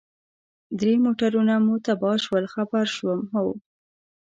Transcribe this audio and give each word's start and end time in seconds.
درې 0.79 0.93
موټرونه 1.05 1.53
مو 1.65 1.75
تباه 1.85 2.17
شول، 2.23 2.45
خبر 2.53 2.85
شوم، 2.95 3.19
هو. 3.33 3.47